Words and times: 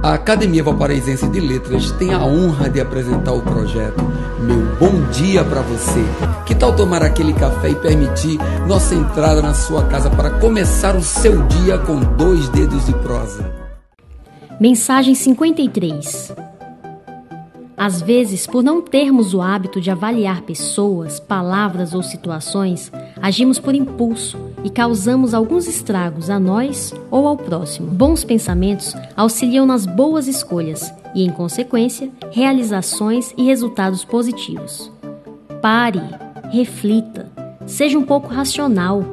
A 0.00 0.14
Academia 0.14 0.62
Valparaísense 0.62 1.28
de 1.28 1.40
Letras 1.40 1.90
tem 1.92 2.14
a 2.14 2.24
honra 2.24 2.70
de 2.70 2.80
apresentar 2.80 3.32
o 3.32 3.42
projeto 3.42 4.00
Meu 4.40 4.76
Bom 4.76 5.10
Dia 5.10 5.44
para 5.44 5.60
Você. 5.60 6.04
Que 6.46 6.54
tal 6.54 6.74
tomar 6.74 7.02
aquele 7.02 7.32
café 7.32 7.70
e 7.70 7.74
permitir 7.74 8.38
nossa 8.68 8.94
entrada 8.94 9.42
na 9.42 9.52
sua 9.54 9.84
casa 9.86 10.08
para 10.08 10.38
começar 10.38 10.94
o 10.94 11.02
seu 11.02 11.42
dia 11.48 11.78
com 11.78 11.98
dois 12.16 12.48
dedos 12.50 12.86
de 12.86 12.92
prosa? 12.92 13.52
Mensagem 14.60 15.16
53 15.16 16.48
às 17.80 18.02
vezes, 18.02 18.44
por 18.44 18.60
não 18.60 18.82
termos 18.82 19.34
o 19.34 19.40
hábito 19.40 19.80
de 19.80 19.88
avaliar 19.88 20.42
pessoas, 20.42 21.20
palavras 21.20 21.94
ou 21.94 22.02
situações, 22.02 22.90
agimos 23.22 23.60
por 23.60 23.72
impulso 23.72 24.36
e 24.64 24.70
causamos 24.70 25.34
alguns 25.34 25.66
estragos 25.66 26.30
a 26.30 26.38
nós 26.38 26.94
ou 27.10 27.26
ao 27.26 27.36
próximo. 27.36 27.88
Bons 27.90 28.24
pensamentos 28.24 28.94
auxiliam 29.16 29.66
nas 29.66 29.86
boas 29.86 30.26
escolhas 30.26 30.92
e, 31.14 31.24
em 31.24 31.30
consequência, 31.30 32.10
realizações 32.30 33.32
e 33.36 33.44
resultados 33.44 34.04
positivos. 34.04 34.90
Pare, 35.60 36.02
reflita, 36.50 37.30
seja 37.66 37.98
um 37.98 38.04
pouco 38.04 38.28
racional. 38.28 39.04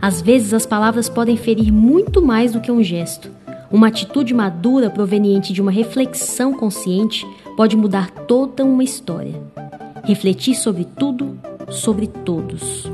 Às 0.00 0.20
vezes, 0.20 0.52
as 0.52 0.66
palavras 0.66 1.08
podem 1.08 1.36
ferir 1.36 1.72
muito 1.72 2.20
mais 2.20 2.52
do 2.52 2.60
que 2.60 2.70
um 2.70 2.82
gesto. 2.82 3.30
Uma 3.70 3.88
atitude 3.88 4.34
madura 4.34 4.90
proveniente 4.90 5.52
de 5.52 5.60
uma 5.60 5.70
reflexão 5.70 6.52
consciente 6.52 7.26
pode 7.56 7.76
mudar 7.76 8.10
toda 8.10 8.64
uma 8.64 8.84
história. 8.84 9.34
Refletir 10.04 10.54
sobre 10.54 10.84
tudo, 10.84 11.38
sobre 11.70 12.06
todos. 12.06 12.93